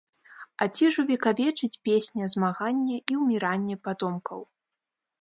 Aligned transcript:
А 0.65 0.67
ці 0.75 0.89
ж 0.95 1.03
увекавечыць 1.03 1.79
песня 1.89 2.33
змаганне 2.37 2.97
і 3.15 3.21
ўміранне 3.23 3.75
патомкаў? 3.89 4.39